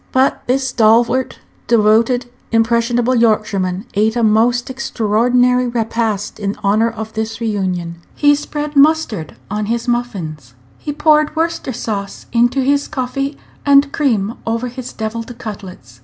[0.11, 7.39] But this stalwart, devoted, impressionable Yorkshireman ate a most extraordinary repast in honor of this
[7.39, 7.97] reunion.
[8.15, 10.55] He spread mustard on his muffins.
[10.79, 15.99] He poured Worcester sauce into his coffee, and cream over his deviled cutlets.